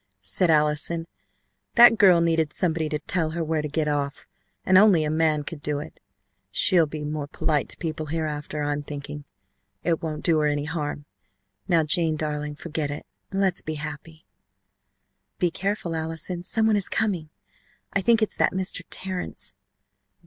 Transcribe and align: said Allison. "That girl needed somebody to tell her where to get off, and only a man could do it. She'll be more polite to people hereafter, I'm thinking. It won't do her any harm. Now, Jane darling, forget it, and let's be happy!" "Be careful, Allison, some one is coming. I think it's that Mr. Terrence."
said 0.23 0.49
Allison. 0.49 1.05
"That 1.75 1.99
girl 1.99 2.21
needed 2.21 2.51
somebody 2.53 2.89
to 2.89 2.97
tell 2.97 3.29
her 3.37 3.43
where 3.43 3.61
to 3.61 3.67
get 3.67 3.87
off, 3.87 4.25
and 4.65 4.75
only 4.75 5.03
a 5.03 5.11
man 5.11 5.43
could 5.43 5.61
do 5.61 5.77
it. 5.77 5.99
She'll 6.49 6.87
be 6.87 7.03
more 7.03 7.27
polite 7.27 7.69
to 7.69 7.77
people 7.77 8.07
hereafter, 8.07 8.63
I'm 8.63 8.81
thinking. 8.81 9.25
It 9.83 10.01
won't 10.01 10.23
do 10.25 10.39
her 10.39 10.47
any 10.47 10.65
harm. 10.65 11.05
Now, 11.67 11.83
Jane 11.83 12.15
darling, 12.15 12.55
forget 12.55 12.89
it, 12.89 13.05
and 13.29 13.39
let's 13.41 13.61
be 13.61 13.75
happy!" 13.75 14.25
"Be 15.37 15.51
careful, 15.51 15.95
Allison, 15.95 16.41
some 16.41 16.65
one 16.65 16.75
is 16.77 16.89
coming. 16.89 17.29
I 17.93 18.01
think 18.01 18.23
it's 18.23 18.37
that 18.37 18.53
Mr. 18.53 18.81
Terrence." 18.89 19.55